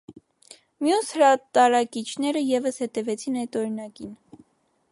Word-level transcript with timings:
Մյուս 0.85 1.11
հրատարակիչները 1.17 2.43
ևս 2.47 2.81
հետևեցին 2.85 3.39
այդ 3.43 3.59
օրինակին։ 3.61 4.17